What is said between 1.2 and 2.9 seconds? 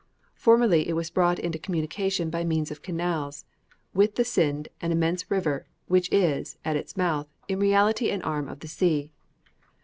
into communication by means of